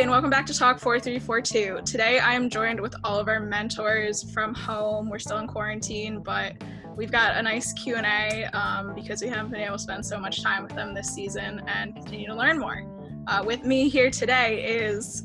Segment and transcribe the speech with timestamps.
[0.00, 1.80] and welcome back to Talk 4342.
[1.84, 5.10] Today I am joined with all of our mentors from home.
[5.10, 6.54] We're still in quarantine, but
[6.94, 10.40] we've got a nice Q&A um, because we haven't been able to spend so much
[10.40, 12.84] time with them this season and continue to learn more.
[13.26, 15.24] Uh, with me here today is...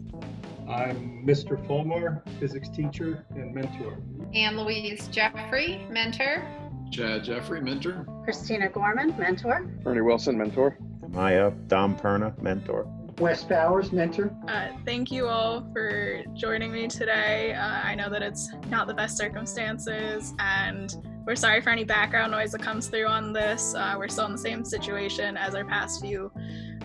[0.67, 1.63] I'm Mr.
[1.67, 3.99] Fulmore, physics teacher and mentor.
[4.33, 6.43] Anne Louise Jeffrey, mentor.
[6.91, 8.07] Chad Jeffrey, mentor.
[8.23, 9.69] Christina Gorman, mentor.
[9.85, 10.79] Ernie Wilson, mentor.
[11.09, 12.87] Maya Dom Perna, mentor.
[13.19, 14.35] Wes Bowers, mentor.
[14.47, 17.53] Uh, thank you all for joining me today.
[17.53, 20.95] Uh, I know that it's not the best circumstances, and
[21.25, 23.75] we're sorry for any background noise that comes through on this.
[23.75, 26.31] Uh, we're still in the same situation as our past few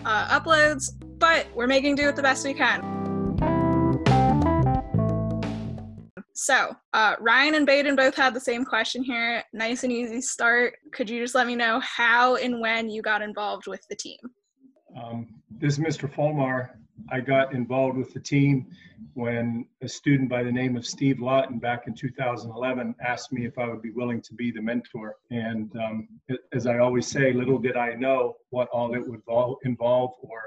[0.05, 2.99] uh, uploads, but we're making do with the best we can.
[6.33, 9.43] So, uh, Ryan and Baden both had the same question here.
[9.51, 10.75] Nice and easy start.
[10.93, 14.19] Could you just let me know how and when you got involved with the team?
[14.95, 16.11] Um, this is Mr.
[16.11, 16.69] Fulmar.
[17.11, 18.67] I got involved with the team
[19.13, 23.57] when a student by the name of Steve Lawton back in 2011 asked me if
[23.57, 25.15] I would be willing to be the mentor.
[25.31, 26.07] And um,
[26.53, 29.21] as I always say, little did I know what all it would
[29.63, 30.41] involve or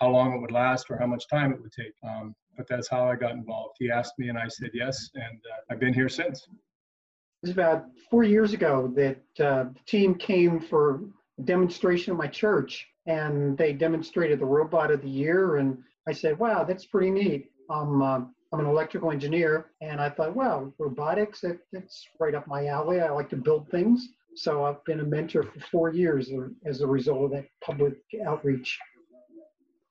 [0.00, 1.94] how long it would last or how much time it would take.
[2.02, 3.76] Um, but that's how I got involved.
[3.78, 6.40] He asked me and I said yes, and uh, I've been here since.
[6.42, 11.00] It was about four years ago that uh, the team came for
[11.38, 15.56] a demonstration at my church and they demonstrated the robot of the year.
[15.56, 17.50] And I said, wow, that's pretty neat.
[17.70, 18.20] Uh,
[18.52, 23.00] I'm an electrical engineer, and I thought, wow, robotics, that, that's right up my alley.
[23.00, 24.08] I like to build things.
[24.34, 26.30] So I've been a mentor for four years
[26.66, 27.94] as a result of that public
[28.26, 28.76] outreach.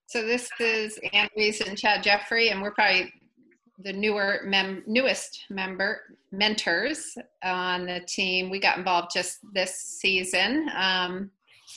[0.08, 3.14] So this is Anne and Chad Jeffrey, and we're probably
[3.84, 8.50] the newer mem- newest member mentors on the team.
[8.50, 10.70] We got involved just this season.
[10.76, 11.32] Um,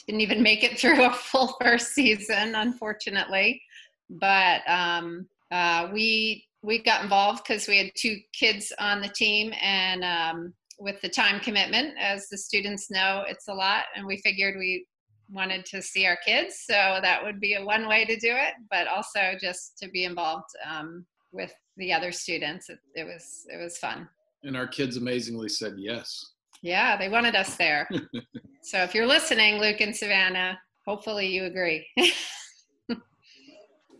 [0.07, 3.63] didn't even make it through a full first season, unfortunately.
[4.11, 9.53] But um, uh, we we got involved because we had two kids on the team,
[9.61, 14.19] and um, with the time commitment, as the students know, it's a lot, and we
[14.19, 14.87] figured we
[15.31, 18.55] wanted to see our kids, so that would be a one way to do it.
[18.71, 23.57] But also just to be involved um, with the other students, it, it was it
[23.57, 24.09] was fun.
[24.45, 26.33] And our kids amazingly said yes.
[26.63, 27.89] Yeah, they wanted us there.
[28.63, 31.87] so if you're listening, Luke and Savannah, hopefully you agree.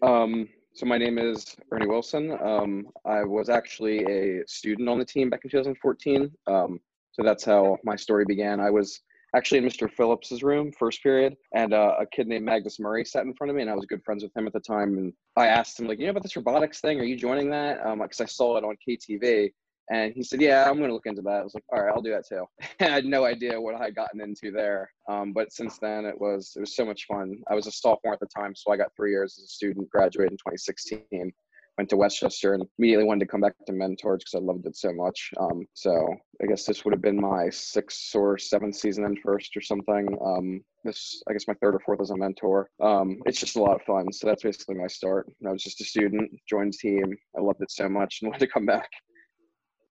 [0.03, 2.39] um, so my name is Ernie Wilson.
[2.41, 6.31] Um, I was actually a student on the team back in 2014.
[6.47, 6.79] Um,
[7.11, 8.61] so that's how my story began.
[8.61, 9.01] I was
[9.35, 9.91] actually in Mr.
[9.91, 13.57] Phillips's room, first period, and uh, a kid named Magnus Murray sat in front of
[13.57, 14.99] me, and I was good friends with him at the time.
[14.99, 17.01] And I asked him, like, you know about this robotics thing?
[17.01, 17.79] Are you joining that?
[17.79, 19.51] Because um, I saw it on KTV.
[19.91, 21.93] And he said, "Yeah, I'm going to look into that." I was like, "All right,
[21.95, 22.45] I'll do that too."
[22.81, 26.19] I had no idea what I had gotten into there, um, but since then it
[26.19, 27.37] was it was so much fun.
[27.51, 29.91] I was a sophomore at the time, so I got three years as a student.
[29.91, 31.33] Graduated in 2016.
[31.79, 34.67] Went to West Chester and immediately wanted to come back to Mentors because I loved
[34.67, 35.31] it so much.
[35.41, 36.07] Um, so
[36.43, 40.19] I guess this would have been my sixth or seventh season in first or something.
[40.23, 42.69] Um, this I guess my third or fourth as a mentor.
[42.83, 44.13] Um, it's just a lot of fun.
[44.13, 45.33] So that's basically my start.
[45.47, 47.17] I was just a student, joined the team.
[47.39, 48.91] I loved it so much and wanted to come back.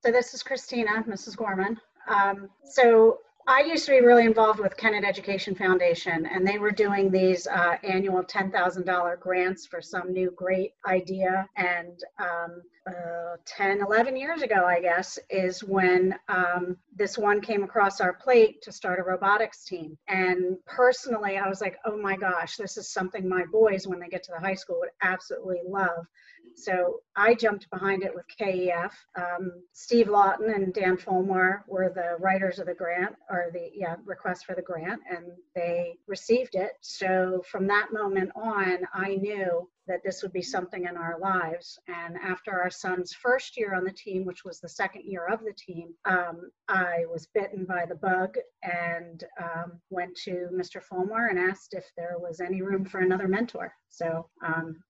[0.03, 1.38] So this is Christina, Mrs.
[1.38, 1.79] Gorman.
[2.07, 6.72] Um, so I used to be really involved with Kennett Education Foundation, and they were
[6.72, 11.47] doing these uh, annual $10,000 grants for some new great idea.
[11.56, 17.63] And um, uh, 10, 11 years ago, I guess, is when um, this one came
[17.63, 20.00] across our plate to start a robotics team.
[20.07, 24.07] And personally, I was like, oh my gosh, this is something my boys, when they
[24.07, 26.07] get to the high school, would absolutely love.
[26.56, 28.91] So I jumped behind it with KEF.
[29.18, 33.96] Um, Steve Lawton and Dan Fulmar were the writers of the grant, or the yeah
[34.06, 35.25] request for the grant, and
[35.56, 36.74] they received it.
[36.81, 41.80] So from that moment on, I knew that this would be something in our lives.
[41.88, 45.40] And after our son's first year on the team, which was the second year of
[45.41, 50.81] the team, um, I was bitten by the bug and um, went to Mr.
[50.81, 53.74] Fulmar and asked if there was any room for another mentor.
[53.89, 54.81] So um,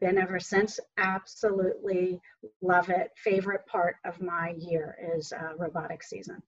[0.00, 0.80] been ever since.
[0.98, 2.20] Absolutely
[2.62, 3.10] love it.
[3.16, 6.42] Favorite part of my year is uh, robotic season.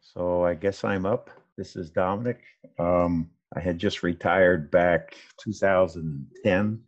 [0.00, 1.30] So I guess I'm up.
[1.56, 2.40] This is Dominic.
[2.78, 6.80] Um, I had just retired back 2010.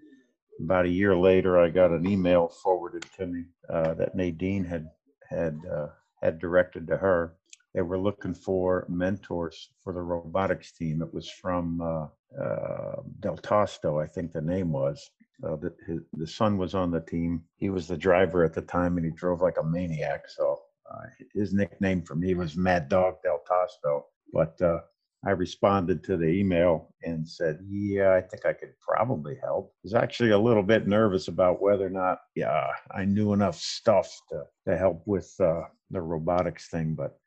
[0.62, 4.88] About a year later, I got an email forwarded to me uh, that Nadine had
[5.28, 5.88] had uh,
[6.22, 7.34] had directed to her.
[7.74, 11.02] They were looking for mentors for the robotics team.
[11.02, 12.06] It was from uh,
[12.40, 15.10] uh Del Tosto, I think the name was.
[15.44, 17.42] Uh, the, his, the son was on the team.
[17.56, 20.24] He was the driver at the time, and he drove like a maniac.
[20.28, 20.58] So
[20.90, 24.06] uh, his nickname for me was Mad Dog Del Tosto.
[24.32, 24.80] But uh,
[25.24, 29.72] I responded to the email and said, Yeah, I think I could probably help.
[29.76, 33.56] I was actually a little bit nervous about whether or not, yeah, I knew enough
[33.56, 37.18] stuff to, to help with uh, the robotics thing, but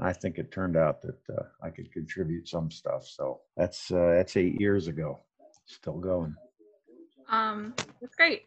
[0.00, 3.06] I think it turned out that uh, I could contribute some stuff.
[3.06, 5.20] So that's uh, that's eight years ago,
[5.66, 6.34] still going.
[7.28, 8.46] Um, that's great.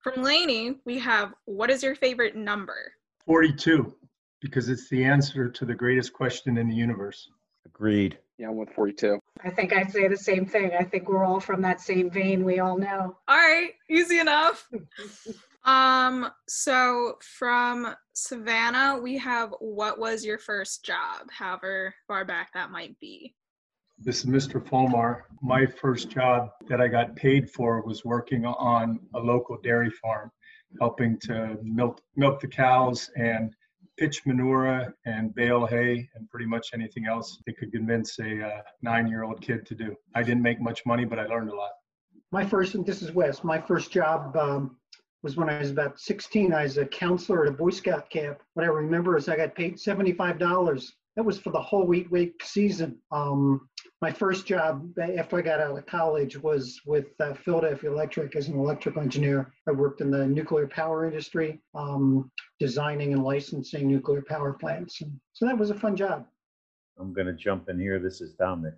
[0.00, 2.92] From Lainey, we have what is your favorite number?
[3.26, 3.94] 42,
[4.40, 7.28] because it's the answer to the greatest question in the universe.
[7.66, 8.18] Agreed.
[8.38, 9.18] Yeah, I'm with 42.
[9.44, 10.72] I think I'd say the same thing.
[10.78, 12.44] I think we're all from that same vein.
[12.44, 13.16] We all know.
[13.28, 14.68] All right, easy enough.
[15.64, 22.72] um, so from Savannah, we have what was your first job, however far back that
[22.72, 23.34] might be.
[24.04, 24.60] This is Mr.
[24.60, 25.22] Fulmar.
[25.42, 30.32] My first job that I got paid for was working on a local dairy farm,
[30.80, 33.54] helping to milk milk the cows and
[33.96, 38.62] pitch manure and bale hay and pretty much anything else they could convince a uh,
[38.82, 39.94] nine-year-old kid to do.
[40.16, 41.70] I didn't make much money, but I learned a lot.
[42.32, 44.78] My first, and this is Wes, my first job um,
[45.22, 46.52] was when I was about 16.
[46.52, 48.42] I was a counselor at a Boy Scout camp.
[48.54, 50.92] What I remember is I got paid $75.
[51.16, 52.98] That was for the whole wheat week season.
[53.10, 53.68] Um,
[54.00, 58.48] my first job after I got out of college was with uh, Philadelphia Electric as
[58.48, 59.52] an electrical engineer.
[59.68, 65.02] I worked in the nuclear power industry, um, designing and licensing nuclear power plants.
[65.02, 66.26] And so that was a fun job.
[66.98, 67.98] I'm going to jump in here.
[67.98, 68.74] This is Dominic.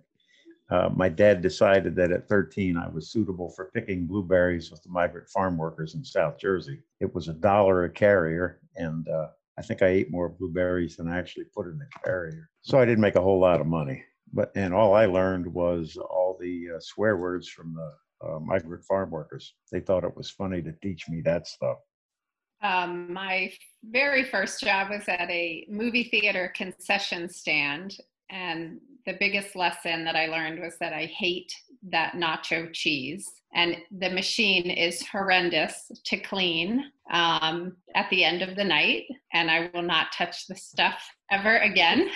[0.69, 4.89] Uh, my dad decided that at 13 I was suitable for picking blueberries with the
[4.89, 6.79] migrant farm workers in South Jersey.
[6.99, 9.27] It was a dollar a carrier, and uh,
[9.57, 12.49] I think I ate more blueberries than I actually put in the carrier.
[12.61, 14.03] So I didn't make a whole lot of money.
[14.33, 18.83] But and all I learned was all the uh, swear words from the uh, migrant
[18.83, 19.53] farm workers.
[19.71, 21.77] They thought it was funny to teach me that stuff.
[22.61, 23.51] Um, my
[23.83, 27.97] very first job was at a movie theater concession stand.
[28.29, 31.53] And the biggest lesson that I learned was that I hate
[31.91, 33.29] that nacho cheese.
[33.53, 39.03] And the machine is horrendous to clean um, at the end of the night.
[39.35, 40.97] And I will not touch the stuff
[41.29, 42.09] ever again.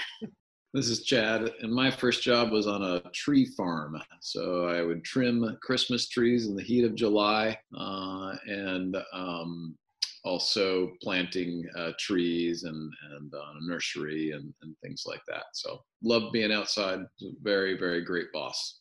[0.73, 4.01] This is Chad, and my first job was on a tree farm.
[4.21, 9.75] So I would trim Christmas trees in the heat of July uh, and um,
[10.23, 15.45] also planting uh, trees and, and uh, a nursery and, and things like that.
[15.53, 16.99] So loved being outside.
[17.41, 18.78] Very, very great boss.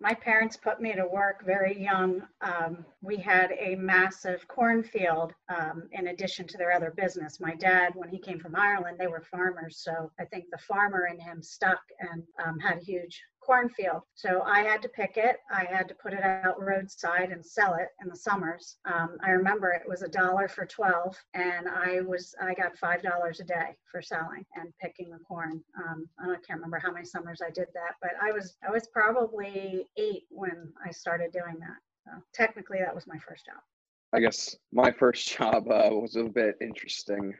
[0.00, 2.22] My parents put me to work very young.
[2.40, 7.40] Um, we had a massive cornfield um, in addition to their other business.
[7.40, 9.78] My dad, when he came from Ireland, they were farmers.
[9.78, 14.02] So I think the farmer in him stuck and um, had a huge cornfield.
[14.14, 15.36] So I had to pick it.
[15.50, 18.76] I had to put it out roadside and sell it in the summers.
[18.84, 23.40] Um, I remember it was a dollar for 12 and I was, I got $5
[23.40, 25.62] a day for selling and picking the corn.
[25.78, 28.86] Um, I can't remember how many summers I did that, but I was, I was
[28.92, 31.78] probably eight when I started doing that.
[32.04, 33.60] So technically that was my first job.
[34.12, 37.34] I guess my first job uh, was a bit interesting.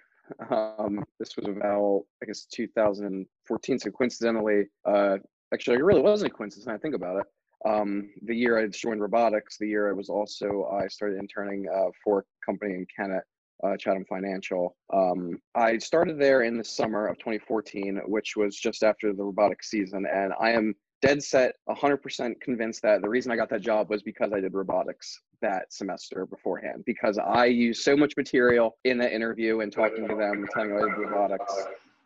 [0.50, 3.78] Um, this was about, I guess, 2014.
[3.78, 5.18] So coincidentally, uh,
[5.54, 6.68] actually, it really wasn't a coincidence.
[6.68, 7.26] I think about it.
[7.66, 11.90] Um, the year I joined robotics, the year I was also I started interning uh,
[12.02, 13.22] for a company in Kennett,
[13.64, 14.76] uh, Chatham Financial.
[14.92, 19.70] Um, I started there in the summer of 2014, which was just after the robotics
[19.70, 23.90] season, and I am dead set 100% convinced that the reason I got that job
[23.90, 28.98] was because I did robotics that semester beforehand because I used so much material in
[28.98, 31.54] that interview and talking to them, telling them I did robotics.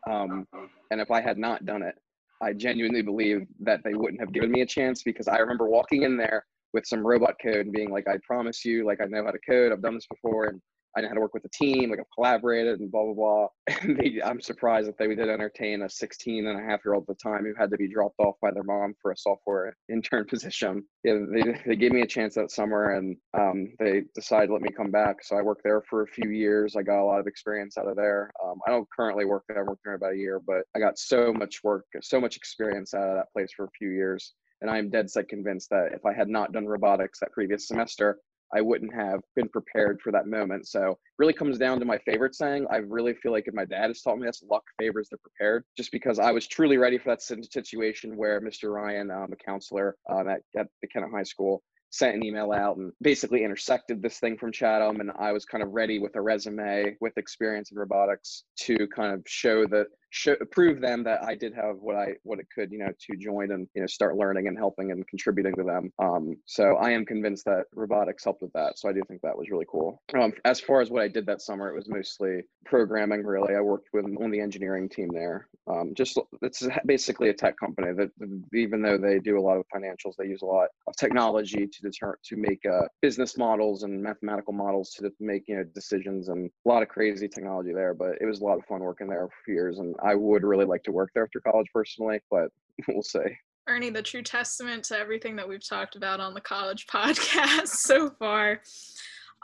[0.09, 0.47] Um,
[0.91, 1.95] and if I had not done it,
[2.41, 6.03] I genuinely believe that they wouldn't have given me a chance because I remember walking
[6.03, 9.25] in there with some robot code and being like, I promise you, like I know
[9.25, 10.61] how to code, I've done this before, and
[10.99, 13.49] I know how to work with a team, like I've collaborated and blah blah blah.
[13.83, 17.05] And they, I'm surprised that they did entertain a 16 and a half year old
[17.09, 19.77] at the time who had to be dropped off by their mom for a software
[19.89, 20.83] intern position.
[21.05, 24.63] Yeah, they they gave me a chance that summer, and um, they decided to let
[24.63, 25.23] me come back.
[25.23, 26.75] So I worked there for a few years.
[26.75, 28.33] I got a lot of experience out of there.
[28.45, 29.61] Um, I don't currently work there.
[29.61, 32.95] I worked there about a year, but I got so much work, so much experience
[32.95, 34.35] out of that place for a few years.
[34.61, 37.69] And I am dead set convinced that if I had not done robotics that previous
[37.69, 38.19] semester,
[38.55, 40.67] I wouldn't have been prepared for that moment.
[40.67, 42.67] So really comes down to my favorite saying.
[42.71, 45.65] I really feel like if my dad has taught me this, luck favors the prepared,
[45.77, 48.73] just because I was truly ready for that situation where Mr.
[48.73, 52.77] Ryan, um, a counselor um, at, at the Kennett High School, sent an email out
[52.77, 55.01] and basically intersected this thing from Chatham.
[55.01, 59.15] And I was kind of ready with a resume with experience in robotics to kind
[59.15, 62.71] of show that show, prove them that I did have what I what it could,
[62.73, 65.93] you know, to join and you know start learning and helping and contributing to them.
[65.99, 68.79] Um, so I am convinced that robotics helped with that.
[68.79, 70.03] So I do think that was really cool.
[70.19, 73.25] Um, as far as what I did that summer, it was mostly programming.
[73.25, 75.49] Really, I worked with on the engineering team there.
[75.67, 78.11] Um, just it's basically a tech company that
[78.55, 81.83] even though they do a lot of financials, they use a lot of technology to
[81.83, 86.51] deter to make uh, business models and mathematical models to make you know decisions and
[86.65, 87.95] a lot of crazy technology there.
[87.95, 90.65] But it was a lot of fun working there for years, and I would really
[90.65, 92.51] like to work there after college personally, but
[92.89, 93.21] we'll see.
[93.69, 98.11] Ernie, the true testament to everything that we've talked about on the college podcast so
[98.11, 98.63] far.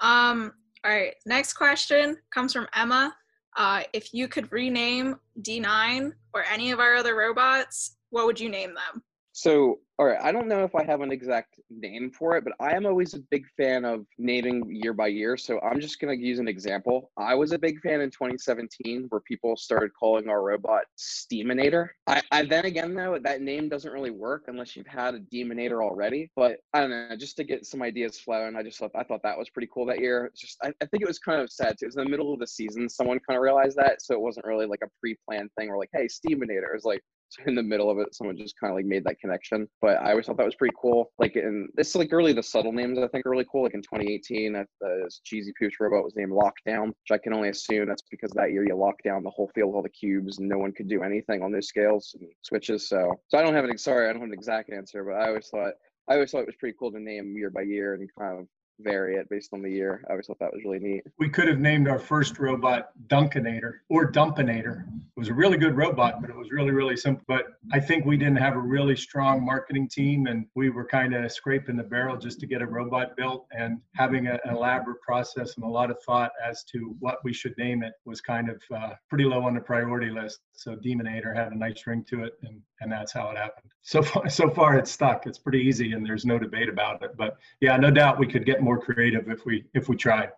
[0.00, 0.52] Um,
[0.84, 3.14] all right, next question comes from Emma.
[3.56, 8.48] Uh, if you could rename D9 or any of our other robots, what would you
[8.48, 9.02] name them?
[9.34, 12.54] So all right, I don't know if I have an exact name for it, but
[12.58, 15.36] I am always a big fan of naming year by year.
[15.36, 17.12] So I'm just going to use an example.
[17.16, 21.90] I was a big fan in 2017 where people started calling our robot Steaminator.
[22.08, 25.80] I, I then again, though, that name doesn't really work unless you've had a Demonator
[25.80, 26.28] already.
[26.34, 29.22] But I don't know, just to get some ideas flowing, I just thought, I thought
[29.22, 30.24] that was pretty cool that year.
[30.24, 31.84] It's just, I, I think it was kind of sad too.
[31.84, 32.88] It was in the middle of the season.
[32.88, 34.02] Someone kind of realized that.
[34.02, 36.72] So it wasn't really like a pre planned thing or like, hey, Steaminator.
[36.72, 37.02] Was like,
[37.46, 39.68] in the middle of it, someone just kind of like made that connection.
[39.80, 41.10] But I always thought that was pretty cool.
[41.18, 43.64] Like in this, like early the subtle names I think are really cool.
[43.64, 47.48] Like in 2018, the cheesy uh, Poofs robot was named Lockdown, which I can only
[47.48, 50.38] assume that's because that year you locked down the whole field with all the cubes
[50.38, 52.88] and no one could do anything on those scales and switches.
[52.88, 55.28] So, so I don't have an sorry, I don't have an exact answer, but I
[55.28, 55.72] always thought
[56.08, 58.46] I always thought it was pretty cool to name year by year and kind of
[58.80, 60.04] vary it based on the year.
[60.08, 61.04] I always thought that was really neat.
[61.18, 64.84] We could have named our first robot Dunkinator or Dumpinator.
[64.86, 67.24] It was a really good robot, but it was really, really simple.
[67.28, 71.14] But I think we didn't have a really strong marketing team and we were kind
[71.14, 75.00] of scraping the barrel just to get a robot built and having a, an elaborate
[75.00, 78.50] process and a lot of thought as to what we should name it was kind
[78.50, 80.40] of uh, pretty low on the priority list.
[80.52, 83.70] So Demonator had a nice ring to it and, and that's how it happened.
[83.82, 85.26] So far, so far it's stuck.
[85.26, 87.16] It's pretty easy and there's no debate about it.
[87.16, 90.28] But yeah, no doubt we could get more creative if we if we try.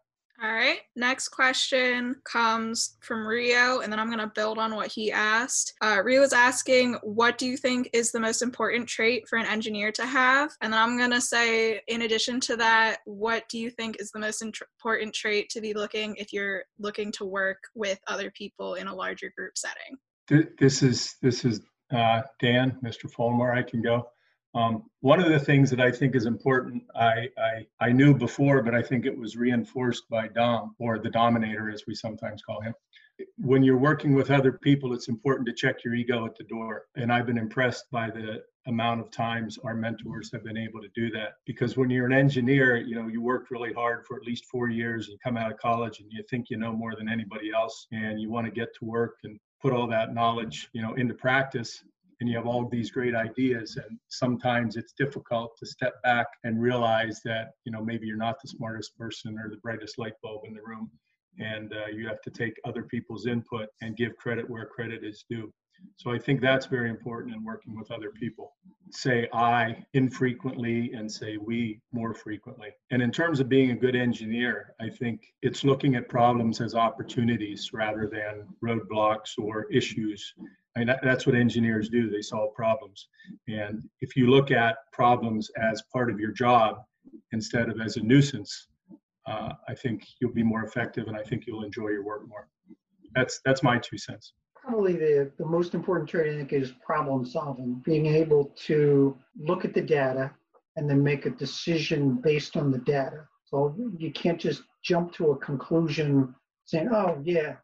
[0.42, 0.80] All right.
[0.96, 5.72] Next question comes from Rio, and then I'm going to build on what he asked.
[5.80, 9.46] Uh, Rio is asking, What do you think is the most important trait for an
[9.46, 10.50] engineer to have?
[10.60, 14.10] And then I'm going to say, in addition to that, what do you think is
[14.10, 18.74] the most important trait to be looking if you're looking to work with other people
[18.74, 20.52] in a larger group setting?
[20.58, 21.60] This is this is
[21.94, 23.10] uh, Dan, Mr.
[23.10, 23.52] Fulmer.
[23.52, 24.06] I can go.
[24.56, 28.62] Um, one of the things that I think is important, I, I, I knew before,
[28.62, 32.62] but I think it was reinforced by Dom, or the Dominator, as we sometimes call
[32.62, 32.72] him.
[33.36, 36.84] When you're working with other people, it's important to check your ego at the door.
[36.96, 40.88] And I've been impressed by the amount of times our mentors have been able to
[40.94, 41.34] do that.
[41.44, 44.70] Because when you're an engineer, you know, you worked really hard for at least four
[44.70, 47.86] years and come out of college and you think you know more than anybody else
[47.92, 51.14] and you want to get to work and put all that knowledge, you know, into
[51.14, 51.82] practice
[52.20, 56.60] and you have all these great ideas and sometimes it's difficult to step back and
[56.60, 60.42] realize that you know maybe you're not the smartest person or the brightest light bulb
[60.46, 60.90] in the room
[61.38, 65.24] and uh, you have to take other people's input and give credit where credit is
[65.28, 65.52] due.
[65.96, 68.54] So i think that's very important in working with other people.
[68.90, 72.68] Say i infrequently and say we more frequently.
[72.90, 76.74] And in terms of being a good engineer i think it's looking at problems as
[76.74, 80.32] opportunities rather than roadblocks or issues
[80.76, 82.10] I mean, that, that's what engineers do.
[82.10, 83.08] They solve problems.
[83.48, 86.82] And if you look at problems as part of your job
[87.32, 88.68] instead of as a nuisance,
[89.26, 92.48] uh, I think you'll be more effective and I think you'll enjoy your work more.
[93.14, 94.34] That's that's my two cents.
[94.54, 99.64] Probably the, the most important trait I think is problem solving, being able to look
[99.64, 100.30] at the data
[100.76, 103.26] and then make a decision based on the data.
[103.46, 106.34] So you can't just jump to a conclusion
[106.66, 107.56] saying, oh, yeah,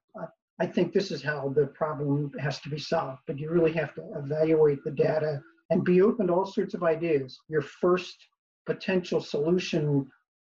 [0.62, 3.22] I think this is how the problem has to be solved.
[3.26, 6.84] But you really have to evaluate the data and be open to all sorts of
[6.84, 7.36] ideas.
[7.48, 8.16] Your first
[8.64, 10.08] potential solution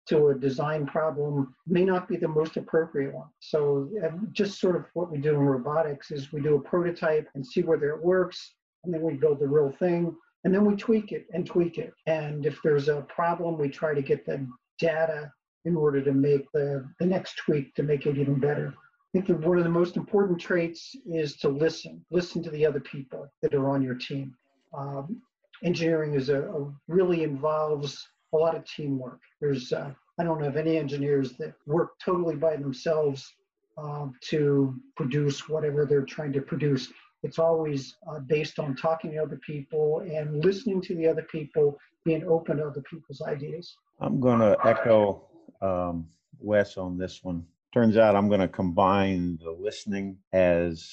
[0.09, 3.29] to a design problem may not be the most appropriate one.
[3.41, 3.89] So
[4.33, 7.63] just sort of what we do in robotics is we do a prototype and see
[7.63, 8.53] whether it works,
[8.85, 10.15] and then we build the real thing,
[10.45, 11.95] and then we tweak it and tweak it.
[12.07, 14.47] And if there's a problem, we try to get the
[14.79, 15.33] data
[15.65, 18.75] in order to make the, the next tweak to make it even better.
[19.15, 22.05] I think one of the most important traits is to listen.
[22.11, 24.35] Listen to the other people that are on your team.
[24.73, 25.21] Um,
[25.63, 29.21] engineering is a, a, really involves a lot of teamwork.
[29.41, 33.35] There's uh, I don't know of any engineers that work totally by themselves
[33.77, 36.91] uh, to produce whatever they're trying to produce.
[37.23, 41.79] It's always uh, based on talking to other people and listening to the other people,
[42.05, 43.77] being open to other people's ideas.
[44.01, 45.23] I'm going to echo
[45.61, 46.09] um,
[46.41, 47.45] Wes on this one.
[47.73, 50.91] Turns out I'm going to combine the listening as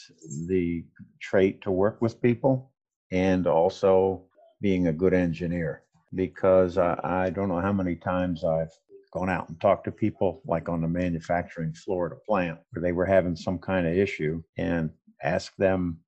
[0.47, 0.83] the
[1.19, 2.71] trait to work with people
[3.11, 4.23] and also
[4.61, 5.83] being a good engineer
[6.15, 8.71] because I, I don't know how many times I've
[9.11, 12.81] gone out and talked to people like on the manufacturing floor at a plant where
[12.81, 14.89] they were having some kind of issue and
[15.21, 15.99] asked them,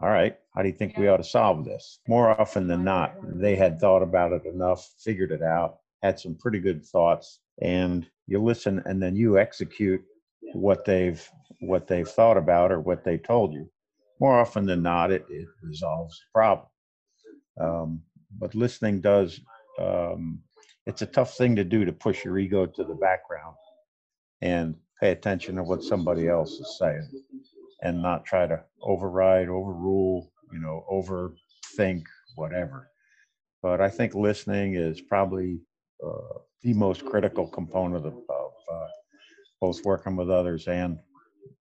[0.00, 2.00] all right, how do you think we ought to solve this?
[2.08, 6.36] More often than not, they had thought about it enough, figured it out, had some
[6.36, 10.02] pretty good thoughts, and you listen and then you execute
[10.52, 11.28] what they've
[11.60, 13.68] what they've thought about or what they told you.
[14.20, 16.66] More often than not, it, it resolves the problem.
[17.60, 18.02] Um,
[18.38, 19.40] but listening does
[19.80, 20.40] um,
[20.86, 23.56] it's a tough thing to do to push your ego to the background
[24.42, 27.08] and pay attention to what somebody else is saying
[27.82, 32.04] and not try to override overrule you know overthink
[32.36, 32.90] whatever
[33.62, 35.60] but i think listening is probably
[36.04, 38.86] uh, the most critical component of, of uh,
[39.60, 40.98] both working with others and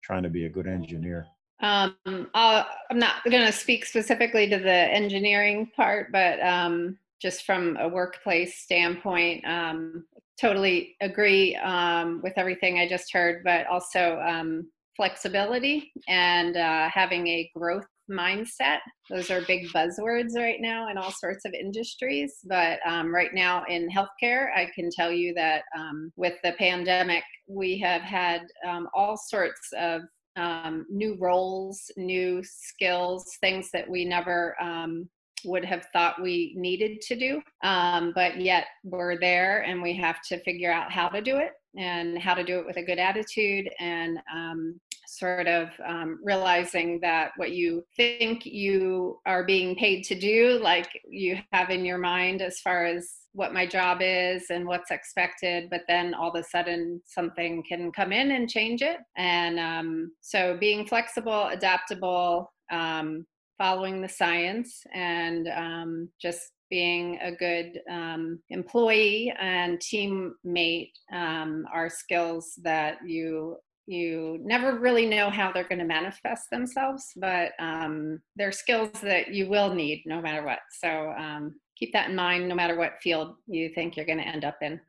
[0.03, 1.27] trying to be a good engineer.
[1.61, 1.97] Um,
[2.35, 7.77] I'll, I'm not going to speak specifically to the engineering part, but um, just from
[7.79, 10.05] a workplace standpoint, um,
[10.39, 17.27] totally agree um, with everything I just heard, but also um, flexibility and uh, having
[17.29, 18.79] a growth mindset.
[19.11, 22.39] Those are big buzzwords right now in all sorts of industries.
[22.45, 27.25] But um, right now in healthcare, I can tell you that um, with the pandemic,
[27.47, 30.03] we have had um, all sorts of
[30.37, 35.09] um, new roles, new skills, things that we never um,
[35.45, 37.41] would have thought we needed to do.
[37.63, 41.53] Um, but yet we're there and we have to figure out how to do it
[41.77, 44.81] and how to do it with a good attitude and um,
[45.19, 50.89] sort of um, realizing that what you think you are being paid to do, like
[51.09, 55.69] you have in your mind as far as what my job is and what's expected,
[55.69, 58.99] but then all of a sudden something can come in and change it.
[59.17, 63.27] And um, so being flexible, adaptable, um,
[63.59, 71.89] following the science, and um, just being a good um, employee and teammate um, are
[71.89, 78.21] skills that you you never really know how they're going to manifest themselves, but um,
[78.37, 80.61] they're skills that you will need no matter what.
[80.71, 84.27] So um, keep that in mind no matter what field you think you're going to
[84.27, 84.81] end up in.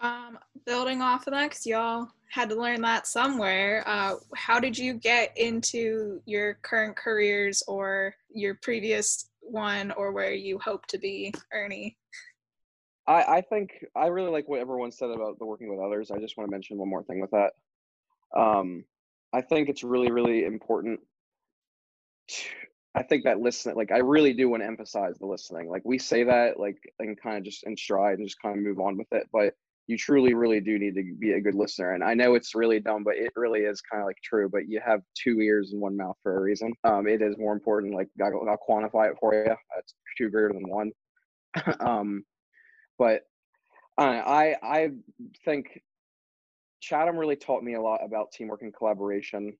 [0.00, 3.82] Um, building off of that, because y'all had to learn that somewhere.
[3.86, 10.32] Uh, how did you get into your current careers or your previous one, or where
[10.32, 11.96] you hope to be, Ernie?
[13.06, 16.10] I, I think I really like what everyone said about the working with others.
[16.10, 17.52] I just want to mention one more thing with that.
[18.36, 18.84] Um,
[19.32, 21.00] I think it's really, really important.
[22.28, 22.44] To,
[22.94, 25.68] I think that listening, like I really do want to emphasize the listening.
[25.68, 28.64] Like we say that, like and kind of just in stride and just kind of
[28.64, 29.28] move on with it.
[29.32, 29.54] But
[29.86, 31.92] you truly, really do need to be a good listener.
[31.92, 34.48] And I know it's really dumb, but it really is kind of like true.
[34.48, 36.72] But you have two ears and one mouth for a reason.
[36.84, 37.94] Um, it is more important.
[37.94, 39.54] Like I'll, I'll quantify it for you.
[39.78, 40.92] It's two greater than one.
[41.80, 42.24] um,
[42.98, 43.22] but
[43.98, 44.90] I I
[45.44, 45.80] think
[46.84, 49.56] Chatham really taught me a lot about teamwork and collaboration.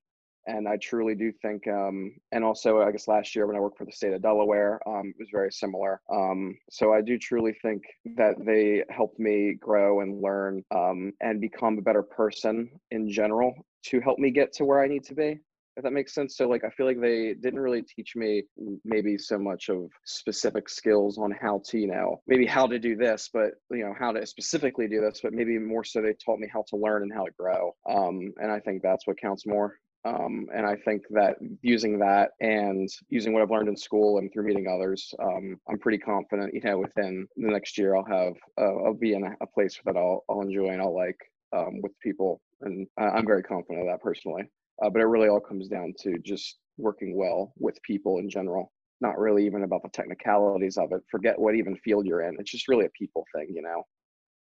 [0.47, 3.79] And I truly do think, um, and also I guess last year when I worked
[3.79, 6.01] for the state of Delaware, um, it was very similar.
[6.13, 7.81] Um, so I do truly think
[8.15, 13.55] that they helped me grow and learn um, and become a better person in general
[13.85, 15.39] to help me get to where I need to be
[15.77, 16.37] if that makes sense.
[16.37, 18.43] So like I feel like they didn't really teach me
[18.83, 22.95] maybe so much of specific skills on how to, you know, maybe how to do
[22.95, 26.39] this, but you know, how to specifically do this, but maybe more so they taught
[26.39, 27.75] me how to learn and how to grow.
[27.89, 29.75] Um, and I think that's what counts more.
[30.05, 34.31] Um, and I think that using that and using what I've learned in school and
[34.31, 38.33] through meeting others, um, I'm pretty confident, you know, within the next year, I'll have,
[38.59, 41.17] uh, I'll be in a, place that I'll, I'll enjoy and I'll like
[41.55, 42.39] um, with people.
[42.61, 44.43] And I'm very confident of that personally.
[44.83, 48.71] Uh, but it really all comes down to just working well with people in general.
[49.01, 51.01] Not really even about the technicalities of it.
[51.09, 52.35] Forget what even field you're in.
[52.39, 53.83] It's just really a people thing, you know.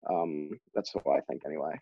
[0.09, 1.79] Um, that's what I think anyway.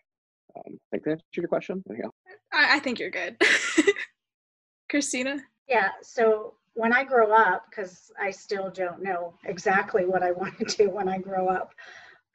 [0.55, 1.83] Um, I think that answered your question.
[1.85, 2.13] There you go.
[2.53, 3.37] I, I think you're good.
[4.89, 5.43] Christina?
[5.67, 10.57] Yeah, so when I grow up, because I still don't know exactly what I want
[10.59, 11.73] to do when I grow up,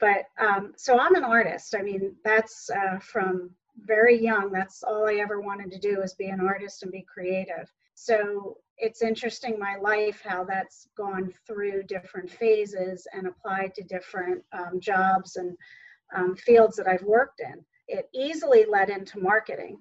[0.01, 1.75] but um, so I'm an artist.
[1.79, 6.15] I mean, that's uh, from very young, that's all I ever wanted to do was
[6.15, 7.73] be an artist and be creative.
[7.95, 14.43] So it's interesting my life how that's gone through different phases and applied to different
[14.53, 15.57] um, jobs and
[16.15, 17.65] um, fields that I've worked in.
[17.89, 19.79] It easily led into marketing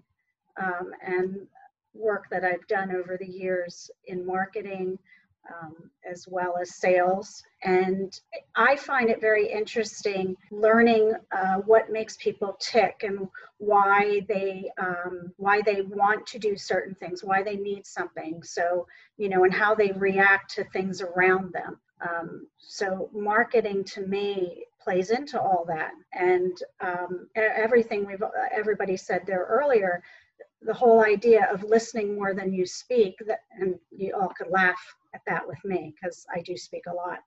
[0.62, 1.48] um, and
[1.94, 4.98] work that I've done over the years in marketing,
[5.50, 7.44] um, as well as sales.
[7.64, 8.18] And
[8.56, 13.28] I find it very interesting learning uh, what makes people tick and
[13.58, 18.42] why they um, why they want to do certain things, why they need something.
[18.44, 21.80] So you know, and how they react to things around them.
[22.02, 29.24] Um, so marketing to me plays into all that, and um, everything we've everybody said
[29.26, 30.02] there earlier
[30.64, 34.96] the whole idea of listening more than you speak that and you all could laugh
[35.14, 37.20] at that with me because I do speak a lot.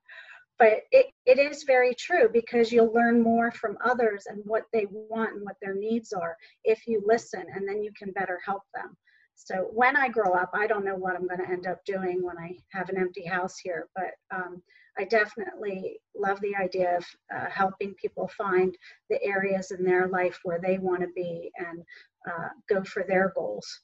[0.57, 4.85] But it, it is very true because you'll learn more from others and what they
[4.89, 8.63] want and what their needs are if you listen and then you can better help
[8.73, 8.95] them.
[9.35, 12.23] So when I grow up, I don't know what I'm going to end up doing
[12.23, 14.61] when I have an empty house here, but um,
[14.97, 18.75] I definitely love the idea of uh, helping people find
[19.09, 21.83] the areas in their life where they want to be and
[22.29, 23.81] uh, go for their goals.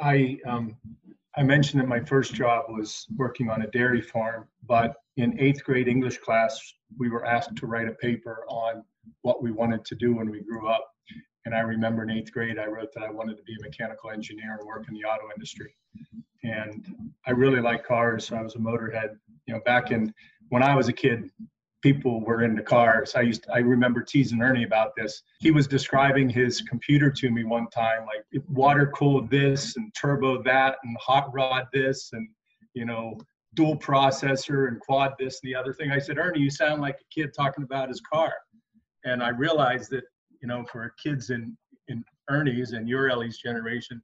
[0.00, 0.76] I um,
[1.36, 5.64] I mentioned that my first job was working on a dairy farm, but in eighth
[5.64, 8.84] grade English class, we were asked to write a paper on
[9.22, 10.86] what we wanted to do when we grew up.
[11.44, 14.10] And I remember in eighth grade, I wrote that I wanted to be a mechanical
[14.10, 15.74] engineer and work in the auto industry.
[16.44, 16.86] And
[17.26, 19.16] I really like cars, so I was a motorhead.
[19.46, 20.12] You know, back in
[20.50, 21.30] when I was a kid,
[21.82, 23.14] people were into cars.
[23.14, 25.22] I used I remember teasing Ernie about this.
[25.40, 30.42] He was describing his computer to me one time, like water cooled this and turbo
[30.44, 32.28] that and hot rod this and
[32.74, 33.18] you know
[33.54, 35.90] dual processor and quad this and the other thing.
[35.90, 38.32] I said, Ernie, you sound like a kid talking about his car.
[39.04, 40.04] And I realized that
[40.40, 41.56] you know for kids in
[41.88, 44.00] in Ernie's and your Ellie's generation,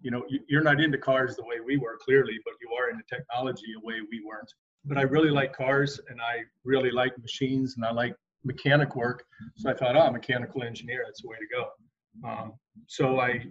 [0.00, 3.02] you know you're not into cars the way we were clearly, but you are into
[3.10, 4.52] technology a way we weren't
[4.84, 9.24] but I really like cars and I really like machines and I like mechanic work.
[9.56, 12.28] So I thought, oh, mechanical engineer, that's the way to go.
[12.28, 12.52] Um,
[12.86, 13.44] so I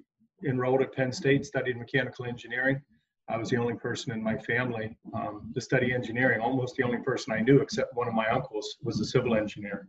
[0.46, 2.82] enrolled at Penn State, studied mechanical engineering.
[3.30, 6.98] I was the only person in my family um, to study engineering, almost the only
[7.00, 9.88] person I knew, except one of my uncles was a civil engineer.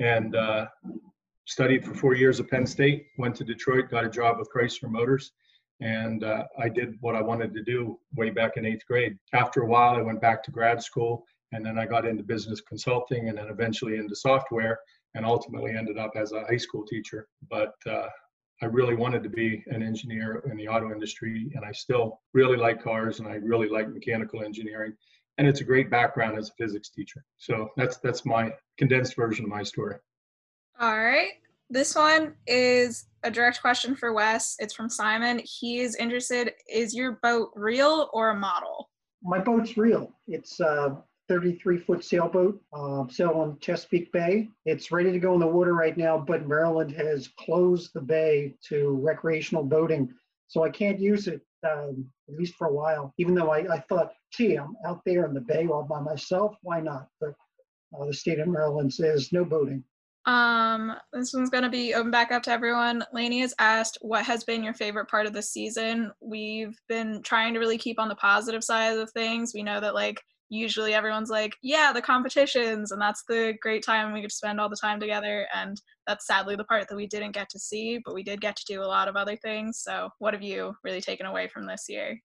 [0.00, 0.66] And uh,
[1.46, 4.90] studied for four years at Penn State, went to Detroit, got a job with Chrysler
[4.90, 5.32] Motors,
[5.84, 9.18] and uh, I did what I wanted to do way back in eighth grade.
[9.34, 12.62] After a while, I went back to grad school, and then I got into business
[12.62, 14.78] consulting, and then eventually into software,
[15.14, 17.28] and ultimately ended up as a high school teacher.
[17.50, 18.06] But uh,
[18.62, 22.56] I really wanted to be an engineer in the auto industry, and I still really
[22.56, 24.94] like cars, and I really like mechanical engineering,
[25.36, 27.22] and it's a great background as a physics teacher.
[27.36, 29.96] So that's that's my condensed version of my story.
[30.80, 31.32] All right.
[31.70, 34.56] This one is a direct question for Wes.
[34.58, 35.40] It's from Simon.
[35.44, 38.90] He is interested Is your boat real or a model?
[39.22, 40.12] My boat's real.
[40.28, 44.48] It's a 33 foot sailboat, uh, sail on Chesapeake Bay.
[44.66, 48.54] It's ready to go in the water right now, but Maryland has closed the bay
[48.68, 50.12] to recreational boating.
[50.48, 53.80] So I can't use it um, at least for a while, even though I, I,
[53.88, 56.56] thought, gee, I'm out there in the bay all by myself.
[56.60, 57.08] Why not?
[57.20, 57.34] But
[57.98, 59.82] uh, the state of Maryland says no boating.
[60.26, 63.04] Um, this one's gonna be open back up to everyone.
[63.12, 67.52] Lainey has asked, "What has been your favorite part of the season?" We've been trying
[67.54, 69.52] to really keep on the positive side of things.
[69.54, 74.12] We know that like usually everyone's like, "Yeah, the competitions," and that's the great time
[74.12, 75.46] we to spend all the time together.
[75.54, 78.56] And that's sadly the part that we didn't get to see, but we did get
[78.56, 79.80] to do a lot of other things.
[79.80, 82.18] So, what have you really taken away from this year?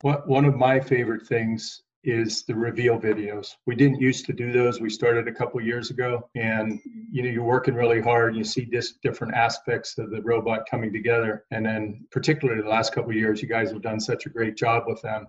[0.00, 3.56] What one of my favorite things is the reveal videos.
[3.66, 4.80] We didn't used to do those.
[4.80, 8.28] We started a couple years ago, and you know you're working really hard.
[8.28, 12.68] And you see this different aspects of the robot coming together, and then particularly the
[12.68, 15.26] last couple years, you guys have done such a great job with them.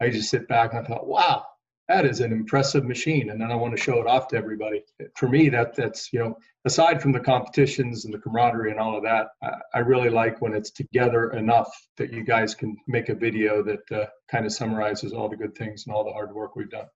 [0.00, 1.46] I just sit back and I thought, wow,
[1.88, 4.82] that is an impressive machine and then i want to show it off to everybody.
[5.14, 8.96] For me that that's you know aside from the competitions and the camaraderie and all
[8.96, 13.08] of that i, I really like when it's together enough that you guys can make
[13.08, 16.34] a video that uh, kind of summarizes all the good things and all the hard
[16.34, 16.86] work we've done.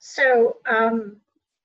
[0.00, 1.18] So um,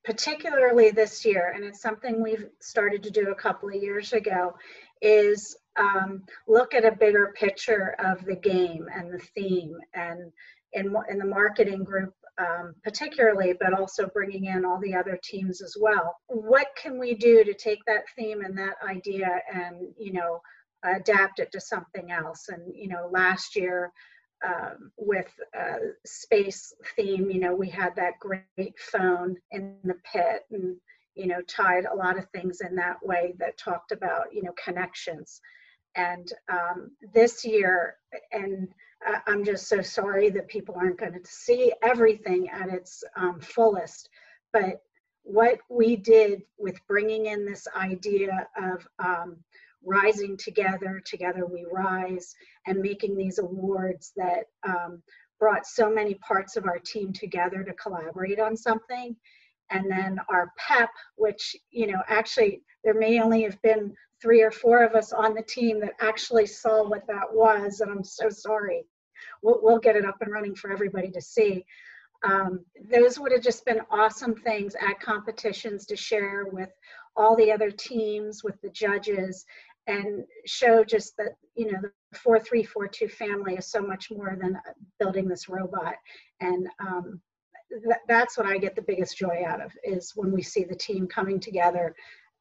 [0.04, 4.56] particularly this year and it's something we've started to do a couple of years ago
[5.02, 10.32] is um, look at a bigger picture of the game and the theme and
[10.74, 15.62] in, in the marketing group um, particularly, but also bringing in all the other teams
[15.62, 16.16] as well.
[16.28, 20.42] What can we do to take that theme and that idea and, you know,
[20.84, 22.50] adapt it to something else?
[22.50, 23.92] And, you know, last year
[24.46, 25.32] um, with
[26.06, 30.78] space theme, you know, we had that great phone in the pit and,
[31.16, 34.54] you know, tied a lot of things in that way that talked about, you know,
[34.64, 35.42] connections.
[35.96, 37.96] And um, this year,
[38.32, 38.68] and
[39.28, 44.10] I'm just so sorry that people aren't going to see everything at its um, fullest.
[44.54, 44.82] But
[45.24, 49.38] what we did with bringing in this idea of um,
[49.84, 55.02] rising together, together we rise, and making these awards that um,
[55.40, 59.16] brought so many parts of our team together to collaborate on something.
[59.70, 64.52] And then our PEP, which, you know, actually there may only have been three or
[64.52, 67.82] four of us on the team that actually saw what that was.
[67.82, 68.84] And I'm so sorry.
[69.42, 71.66] We'll, we'll get it up and running for everybody to see.
[72.24, 76.70] Um, those would have just been awesome things at competitions to share with
[77.16, 79.46] all the other teams, with the judges,
[79.88, 84.60] and show just that, you know, the 4342 family is so much more than
[85.00, 85.96] building this robot.
[86.42, 87.22] And um,
[87.70, 90.76] th- that's what I get the biggest joy out of is when we see the
[90.76, 91.96] team coming together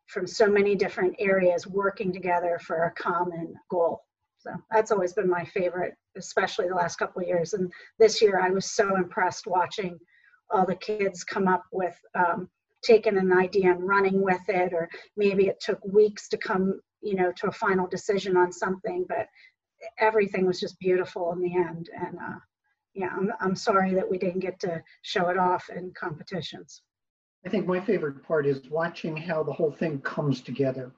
[0.07, 4.03] from so many different areas working together for a common goal.
[4.39, 7.55] So that's always been my favorite, especially the last couple of years.
[7.55, 9.99] And this year I was so impressed watching
[10.51, 12.49] all the kids come up with um,
[12.85, 17.17] taking an idea and running with it, or maybe it took weeks to come, you
[17.17, 19.27] know, to a final decision on something, but
[19.99, 21.89] everything was just beautiful in the end.
[22.01, 22.39] And uh,
[22.97, 26.83] yeah, I'm, I'm sorry that we didn't get to show it off in competitions.
[27.45, 30.93] I think my favorite part is watching how the whole thing comes together.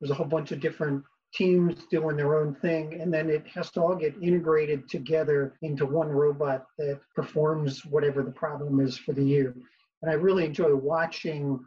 [0.00, 3.70] There's a whole bunch of different teams doing their own thing, and then it has
[3.72, 9.12] to all get integrated together into one robot that performs whatever the problem is for
[9.12, 9.54] the year.
[10.02, 11.58] And I really enjoy watching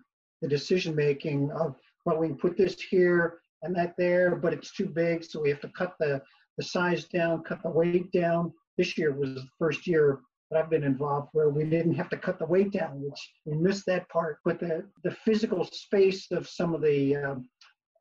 [0.42, 4.72] the decision making of, well, we can put this here and that there, but it's
[4.72, 6.22] too big, so we have to cut the,
[6.58, 8.54] the size down, cut the weight down.
[8.78, 12.18] This year was the first year that I've been involved where we didn't have to
[12.18, 14.40] cut the weight down, which we missed that part.
[14.46, 17.50] But the, the physical space of some of the um,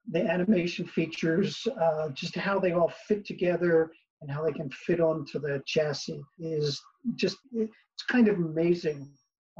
[0.08, 3.90] the animation features, uh, just how they all fit together
[4.22, 6.80] and how they can fit onto the chassis is
[7.16, 9.08] just it's kind of amazing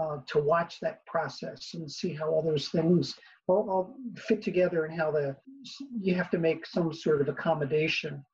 [0.01, 3.15] uh, to watch that process and see how all those things
[3.49, 5.37] all, all, fit together and how the
[6.01, 8.25] you have to make some sort of accommodation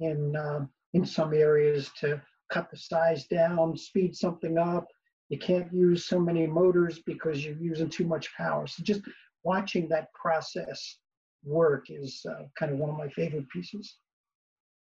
[0.00, 4.86] in uh, in some areas to cut the size down, speed something up.
[5.28, 8.66] You can't use so many motors because you're using too much power.
[8.66, 9.02] So just
[9.44, 10.98] watching that process
[11.44, 13.96] work is uh, kind of one of my favorite pieces.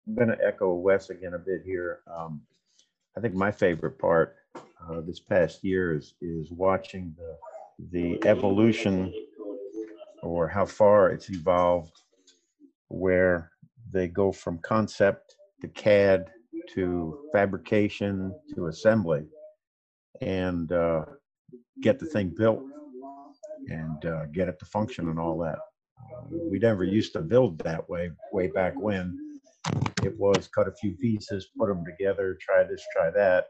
[0.07, 2.01] I'm going to echo Wes again a bit here.
[2.13, 2.41] Um,
[3.17, 7.37] I think my favorite part uh, this past year is is watching the
[7.91, 9.13] the evolution
[10.21, 12.01] or how far it's evolved,
[12.87, 13.51] where
[13.91, 16.29] they go from concept to CAD
[16.73, 19.25] to fabrication to assembly,
[20.21, 21.05] and uh,
[21.81, 22.63] get the thing built
[23.69, 25.59] and uh, get it to function and all that.
[25.99, 29.17] Uh, we never used to build that way way back when.
[30.03, 33.45] It was cut a few pieces, put them together, try this, try that.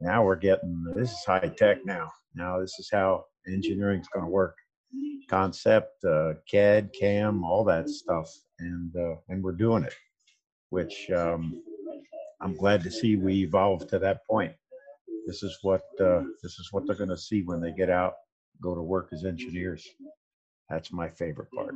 [0.00, 2.10] Now we're getting this is high tech now.
[2.34, 4.56] Now this is how engineering is going to work.
[5.28, 9.94] Concept, uh, CAD, CAM, all that stuff, and uh, and we're doing it,
[10.70, 11.62] which um,
[12.40, 14.52] I'm glad to see we evolved to that point.
[15.26, 18.14] This is what uh, this is what they're going to see when they get out,
[18.62, 19.86] go to work as engineers.
[20.68, 21.74] That's my favorite part.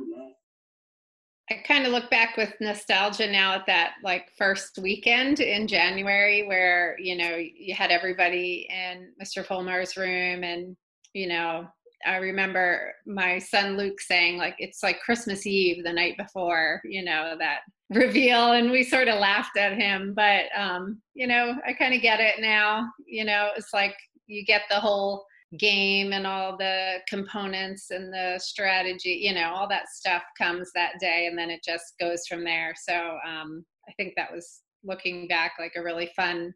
[1.49, 6.47] I kind of look back with nostalgia now at that like first weekend in January
[6.47, 9.45] where, you know, you had everybody in Mr.
[9.45, 10.77] Fulmar's room and,
[11.13, 11.67] you know,
[12.05, 17.03] I remember my son Luke saying like it's like Christmas Eve the night before, you
[17.03, 17.59] know, that
[17.91, 22.01] reveal and we sort of laughed at him, but um, you know, I kind of
[22.01, 23.95] get it now, you know, it's like
[24.27, 25.25] you get the whole
[25.59, 30.93] game and all the components and the strategy you know all that stuff comes that
[31.01, 32.73] day and then it just goes from there.
[32.77, 36.53] So um, i think that was looking back like a really fun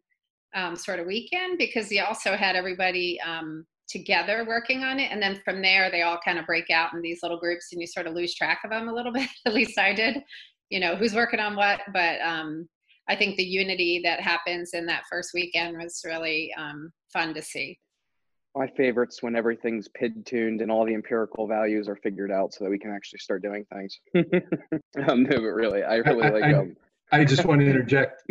[0.54, 5.22] um, sort of weekend because you also had everybody um, together working on it and
[5.22, 7.86] then from there they all kind of break out in these little groups and you
[7.86, 10.22] sort of lose track of them a little bit at least i did
[10.70, 12.68] you know who's working on what but um,
[13.08, 17.42] i think the unity that happens in that first weekend was really um, fun to
[17.42, 17.78] see
[18.56, 22.64] my favorites when everything's PID tuned and all the empirical values are figured out so
[22.64, 24.00] that we can actually start doing things.
[25.06, 26.42] um, no, but really, I really I, like.
[26.42, 26.76] I, um,
[27.12, 28.22] I just want to interject.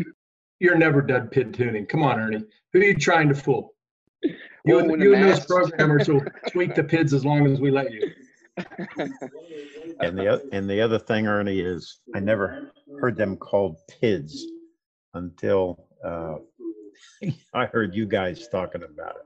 [0.60, 1.86] You're never done PID tuning.
[1.86, 2.44] Come on, Ernie.
[2.74, 3.76] Who are you trying to fool?
[4.24, 7.70] You, Well, and, you and those programmers will tweak the PIDs as long as we
[7.70, 8.12] let you.
[10.02, 14.34] And the and the other thing, Ernie, is I never heard them called PIDs
[15.14, 16.36] until uh,
[17.54, 19.26] I heard you guys talking about it.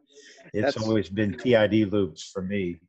[0.54, 2.80] It's That's- always been PID loops for me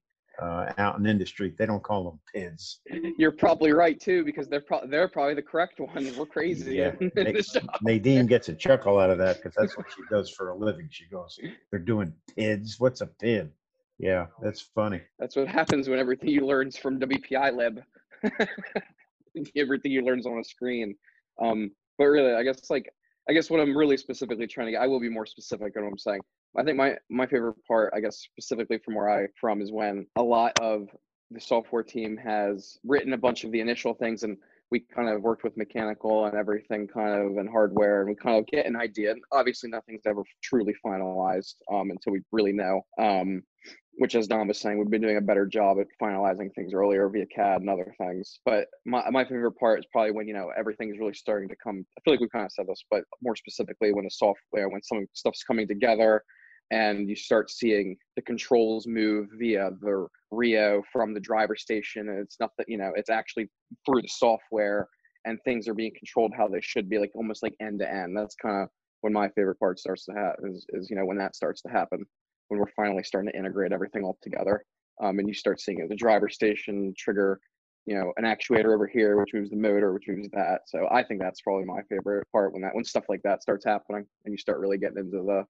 [0.40, 1.54] uh, out in industry.
[1.58, 2.76] They don't call them PIDs.
[3.18, 6.16] You're probably right too, because they're pro- they're probably the correct ones.
[6.16, 6.76] We're crazy.
[6.76, 6.92] Yeah.
[7.00, 7.64] in They- this job.
[7.82, 10.88] Nadine gets a chuckle out of that because that's what she does for a living.
[10.90, 11.38] She goes,
[11.70, 12.78] "They're doing PIDs.
[12.78, 13.52] What's a PID?"
[14.00, 15.02] Yeah, that's funny.
[15.18, 17.82] That's what happens when everything you learn's from WPILib.
[19.56, 20.94] everything you learn's on a screen.
[21.40, 22.90] Um, but really, I guess like
[23.28, 25.84] I guess what I'm really specifically trying to get, I will be more specific on
[25.84, 26.20] what I'm saying.
[26.56, 30.06] I think my my favorite part, I guess specifically from where I from, is when
[30.16, 30.88] a lot of
[31.30, 34.38] the software team has written a bunch of the initial things and
[34.70, 38.38] we kind of worked with mechanical and everything kind of and hardware and we kind
[38.38, 42.80] of get an idea and obviously nothing's ever truly finalized um, until we really know
[42.98, 43.42] um,
[44.00, 47.08] which as don was saying we've been doing a better job at finalizing things earlier
[47.08, 50.50] via cad and other things but my, my favorite part is probably when you know
[50.56, 53.36] everything's really starting to come i feel like we've kind of said this but more
[53.36, 56.22] specifically when the software when some stuff's coming together
[56.70, 62.08] and you start seeing the controls move via the Rio from the driver station.
[62.08, 63.48] And it's not that, you know, it's actually
[63.84, 64.88] through the software
[65.24, 68.16] and things are being controlled how they should be, like almost like end to end.
[68.16, 68.68] That's kind of
[69.00, 71.68] when my favorite part starts to happen is, is, you know, when that starts to
[71.68, 72.04] happen,
[72.50, 74.62] when we're finally starting to integrate everything all together.
[75.02, 77.40] Um, and you start seeing it, the driver station trigger,
[77.86, 80.60] you know, an actuator over here, which moves the motor, which moves that.
[80.66, 83.64] So I think that's probably my favorite part when that, when stuff like that starts
[83.64, 85.44] happening and you start really getting into the,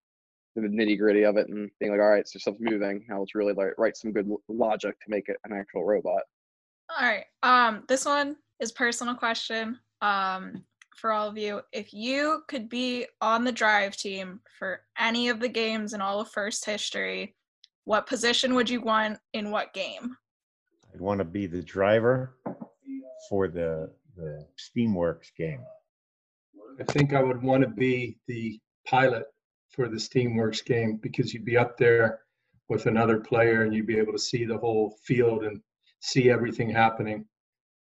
[0.54, 3.04] the nitty gritty of it and being like, all right, so stuff's moving.
[3.08, 6.22] Now let's really like write some good logic to make it an actual robot.
[6.96, 7.24] All right.
[7.42, 9.78] Um, this one is personal question.
[10.02, 10.64] Um,
[10.96, 15.40] for all of you, if you could be on the drive team for any of
[15.40, 17.34] the games in all of First history,
[17.84, 20.16] what position would you want in what game?
[20.92, 22.36] I'd want to be the driver
[23.28, 25.60] for the the Steamworks game.
[26.78, 29.24] I think I would want to be the pilot
[29.70, 32.20] for the Steamworks game because you'd be up there
[32.68, 35.60] with another player and you'd be able to see the whole field and
[36.00, 37.24] see everything happening.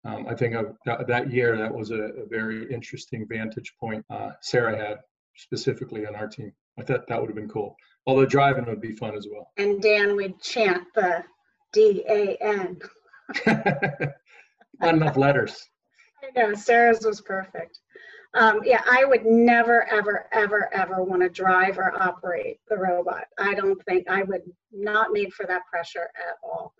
[0.07, 4.31] Um, I think that, that year that was a, a very interesting vantage point uh,
[4.41, 4.99] Sarah had
[5.35, 6.53] specifically on our team.
[6.79, 7.75] I thought that would have been cool.
[8.05, 9.51] Although driving would be fun as well.
[9.57, 11.25] And Dan would chant the
[11.73, 12.79] D A N.
[14.79, 15.61] Not enough letters.
[16.23, 17.79] I know Sarah's was perfect.
[18.33, 23.25] Um, yeah, I would never, ever, ever, ever want to drive or operate the robot.
[23.37, 26.73] I don't think I would not made for that pressure at all.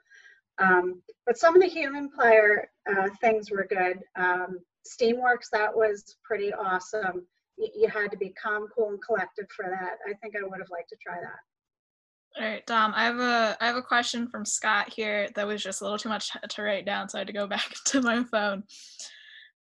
[0.59, 3.99] Um, but some of the human player uh, things were good.
[4.15, 7.25] Um, Steamworks, that was pretty awesome.
[7.57, 9.97] Y- you had to be calm, cool, and collected for that.
[10.07, 11.39] I think I would have liked to try that.
[12.41, 12.93] All right, Dom.
[12.95, 15.97] I have a I have a question from Scott here that was just a little
[15.97, 18.63] too much to write down, so I had to go back to my phone.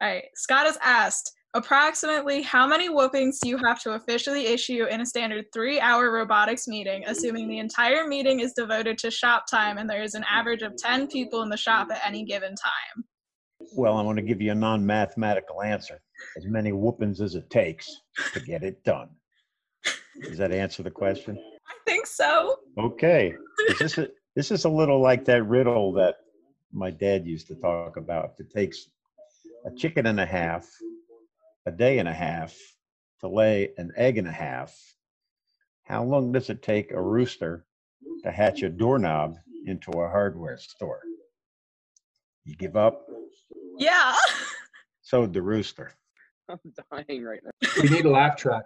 [0.01, 4.87] All right, Scott has asked, Approximately how many whoopings do you have to officially issue
[4.87, 9.45] in a standard three hour robotics meeting, assuming the entire meeting is devoted to shop
[9.49, 12.57] time and there is an average of 10 people in the shop at any given
[12.57, 13.05] time?
[13.77, 16.01] Well, I'm going to give you a non mathematical answer
[16.37, 17.89] as many whoopings as it takes
[18.33, 19.11] to get it done.
[20.25, 21.39] Does that answer the question?
[21.69, 22.57] I think so.
[22.81, 23.33] Okay.
[23.69, 26.17] Is this, a, this is a little like that riddle that
[26.73, 28.33] my dad used to talk about.
[28.41, 28.89] It takes
[29.65, 30.69] a chicken and a half
[31.67, 32.55] a day and a half
[33.21, 34.77] to lay an egg and a half,
[35.85, 37.65] how long does it take a rooster
[38.23, 41.01] to hatch a doorknob into a hardware store?
[42.45, 43.07] You give up?
[43.79, 44.15] Yeah.
[45.07, 45.93] So the rooster.
[46.49, 46.59] I'm
[46.91, 47.51] dying right now.
[47.83, 48.65] We need a laugh track.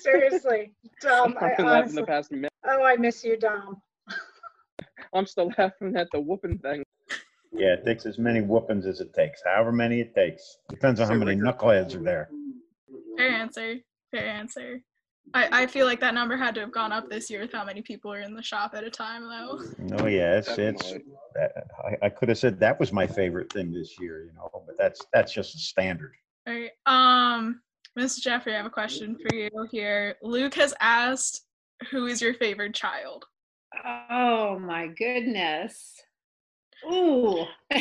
[0.00, 1.36] Seriously, Dom.
[1.38, 2.50] I I've been laughing honestly, the past minute.
[2.64, 3.76] oh, I miss you, Dom.
[5.14, 6.82] I'm still laughing at the whooping thing.
[7.52, 10.58] Yeah, it takes as many whoopings as it takes, however many it takes.
[10.68, 12.30] Depends on how many knuckleheads are there.
[13.16, 13.76] Fair answer.
[14.12, 14.80] Fair answer.
[15.34, 17.64] I, I feel like that number had to have gone up this year with how
[17.64, 19.60] many people are in the shop at a time, though.
[19.98, 20.92] Oh yeah, it's it's.
[21.34, 24.50] That- I, I could have said that was my favorite thing this year, you know,
[24.66, 26.12] but that's that's just a standard.
[26.48, 26.70] All right.
[26.86, 27.60] Um,
[27.98, 28.20] Mr.
[28.20, 30.16] Jeffrey, I have a question for you here.
[30.22, 31.42] Luke has asked,
[31.90, 33.24] "Who is your favorite child?"
[34.10, 35.94] Oh my goodness.
[36.86, 37.46] Ooh.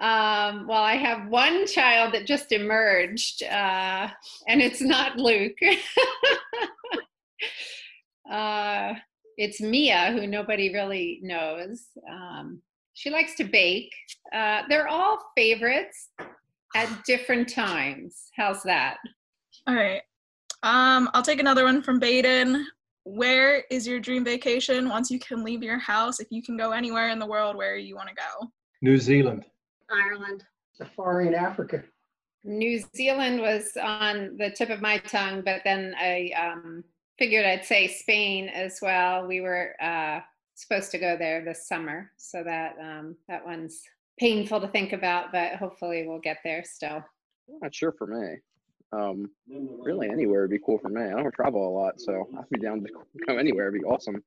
[0.00, 4.08] um, well, I have one child that just emerged, uh,
[4.48, 5.58] and it's not Luke.
[8.30, 8.94] uh,
[9.36, 11.86] it's Mia, who nobody really knows.
[12.08, 12.62] Um,
[12.94, 13.92] she likes to bake.
[14.32, 16.08] Uh, they're all favorites
[16.74, 18.30] at different times.
[18.36, 18.96] How's that?
[19.66, 20.02] All right.
[20.62, 22.66] Um, I'll take another one from Baden.
[23.04, 26.20] Where is your dream vacation once you can leave your house?
[26.20, 28.48] If you can go anywhere in the world, where you want to go?
[28.80, 29.44] New Zealand.
[29.90, 30.44] Ireland.
[30.72, 31.84] Safari in Africa.
[32.44, 36.84] New Zealand was on the tip of my tongue, but then I um,
[37.18, 39.26] figured I'd say Spain as well.
[39.26, 40.20] We were uh,
[40.54, 43.82] supposed to go there this summer, so that um, that one's
[44.18, 47.02] painful to think about, but hopefully we'll get there still.
[47.62, 48.36] Not sure for me.
[48.94, 49.30] Um,
[49.82, 51.02] really, anywhere would be cool for me.
[51.02, 52.88] I don't travel a lot, so I'd be down to
[53.26, 53.68] go anywhere.
[53.68, 54.22] It'd be awesome.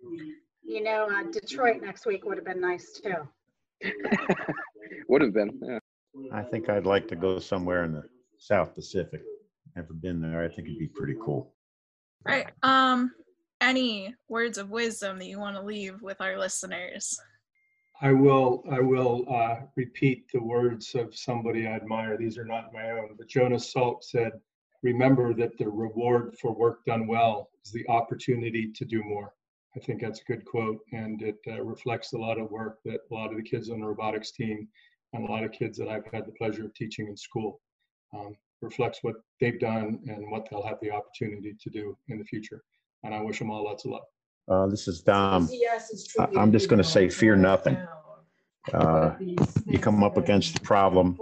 [0.63, 3.27] You know, uh, Detroit next week would have been nice too.
[5.07, 5.59] Would have been.
[5.61, 5.79] Yeah.
[6.33, 8.03] I think I'd like to go somewhere in the
[8.37, 9.21] South Pacific.
[9.75, 10.43] Never been there.
[10.43, 11.53] I think it'd be pretty cool.
[12.25, 12.47] Right.
[12.63, 13.11] Um,
[13.61, 17.19] any words of wisdom that you want to leave with our listeners?
[18.01, 22.17] I will, I will uh, repeat the words of somebody I admire.
[22.17, 24.33] These are not my own, but Jonas Salk said,
[24.83, 29.33] remember that the reward for work done well is the opportunity to do more.
[29.75, 32.99] I think that's a good quote, and it uh, reflects a lot of work that
[33.11, 34.67] a lot of the kids on the robotics team
[35.13, 37.61] and a lot of kids that I've had the pleasure of teaching in school
[38.13, 42.23] um, reflects what they've done and what they'll have the opportunity to do in the
[42.25, 42.63] future.
[43.03, 44.05] And I wish them all lots of luck.
[44.49, 45.47] Uh, this is Dom.
[46.19, 47.77] I- I'm just going to say, fear nothing.
[48.73, 49.13] Uh,
[49.65, 51.17] you come up against a problem,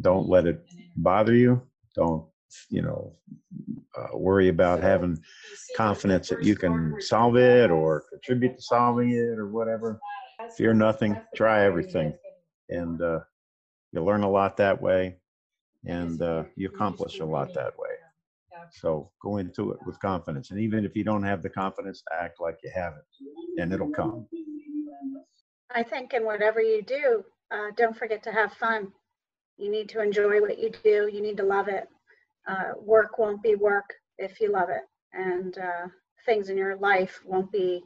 [0.00, 0.62] don't let it
[0.96, 1.62] bother you.
[1.94, 2.26] Don't,
[2.68, 3.12] you know,
[3.98, 5.18] uh, worry about having
[5.76, 9.98] confidence that you can solve it or contribute to solving it or whatever.
[10.56, 12.12] Fear nothing, try everything.
[12.68, 13.20] And uh,
[13.92, 15.16] you learn a lot that way
[15.84, 17.90] and uh, you accomplish a lot that way.
[18.72, 20.50] So go into it with confidence.
[20.50, 23.90] And even if you don't have the confidence, act like you have it and it'll
[23.90, 24.26] come.
[25.74, 28.92] I think in whatever you do, uh, don't forget to have fun.
[29.56, 31.10] You need to enjoy what you do.
[31.12, 31.88] You need to love it.
[32.46, 34.82] Uh, work won't be work if you love it,
[35.12, 35.86] and uh,
[36.26, 37.82] things in your life won't be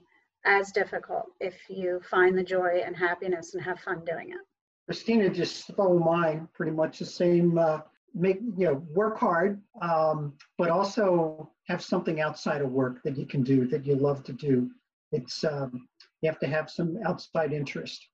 [0.46, 4.40] as difficult if you find the joy and happiness and have fun doing it.
[4.86, 7.58] Christina just stole mine, pretty much the same.
[7.58, 7.80] Uh,
[8.14, 13.26] make you know, work hard, um, but also have something outside of work that you
[13.26, 14.70] can do that you love to do.
[15.12, 15.88] It's um,
[16.22, 18.06] you have to have some outside interest.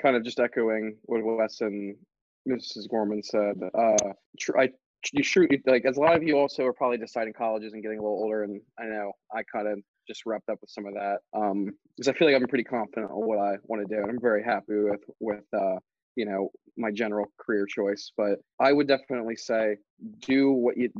[0.00, 1.96] Kind of just echoing what Wes and
[2.48, 2.88] Mrs.
[2.88, 3.60] Gorman said.
[3.74, 4.70] Uh, tr- I
[5.12, 7.98] you shoot like as a lot of you also are probably deciding colleges and getting
[7.98, 10.94] a little older, and I know I kind of just wrapped up with some of
[10.94, 14.02] that um, because I feel like I'm pretty confident on what I want to do,
[14.02, 15.76] and I'm very happy with with uh,
[16.16, 18.12] you know my general career choice.
[18.16, 19.76] But I would definitely say
[20.20, 20.90] do what you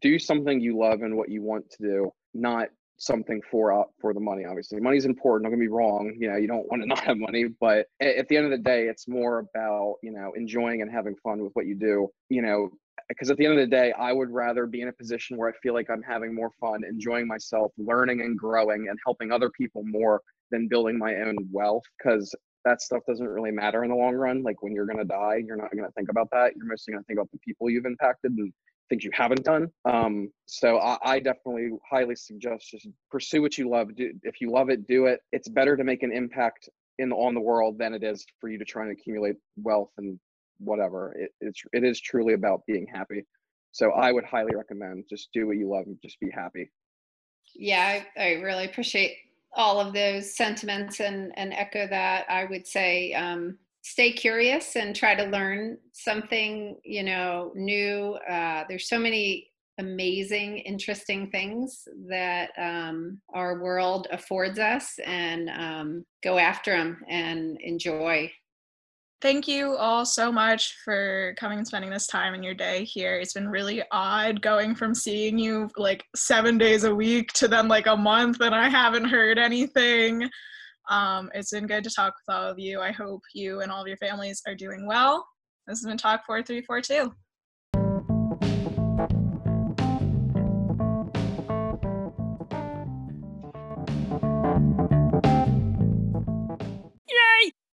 [0.00, 2.68] do something you love and what you want to do, not
[3.00, 6.36] something for uh, for the money obviously money's important don't get me wrong you know
[6.36, 8.88] you don't want to not have money but at, at the end of the day
[8.88, 12.70] it's more about you know enjoying and having fun with what you do you know
[13.10, 15.48] because at the end of the day i would rather be in a position where
[15.48, 19.50] i feel like i'm having more fun enjoying myself learning and growing and helping other
[19.50, 22.34] people more than building my own wealth because
[22.64, 25.42] that stuff doesn't really matter in the long run like when you're going to die
[25.44, 27.68] you're not going to think about that you're mostly going to think about the people
[27.68, 28.52] you've impacted and
[28.90, 29.68] things you haven't done.
[29.86, 33.94] Um, so I, I, definitely highly suggest just pursue what you love.
[33.94, 35.20] Do, if you love it, do it.
[35.32, 38.58] It's better to make an impact in on the world than it is for you
[38.58, 40.18] to try and accumulate wealth and
[40.62, 41.14] whatever.
[41.18, 43.24] It, it's it is truly about being happy.
[43.72, 46.70] So I would highly recommend just do what you love and just be happy.
[47.54, 49.16] Yeah, I, I really appreciate
[49.52, 52.26] all of those sentiments and and echo that.
[52.28, 58.64] I would say um, stay curious and try to learn something you know new uh,
[58.68, 66.38] there's so many amazing interesting things that um, our world affords us and um, go
[66.38, 68.30] after them and enjoy
[69.20, 73.16] Thank you all so much for coming and spending this time in your day here.
[73.16, 77.68] It's been really odd going from seeing you like seven days a week to then
[77.68, 80.30] like a month and I haven't heard anything.
[80.88, 82.80] Um, it's been good to talk with all of you.
[82.80, 85.26] I hope you and all of your families are doing well.
[85.66, 87.12] This has been Talk 4342.